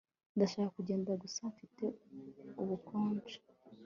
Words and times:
Ndashaka 0.35 0.69
kugenda 0.77 1.11
gusa 1.23 1.41
mfite 1.53 1.85
ubukonje 2.61 3.37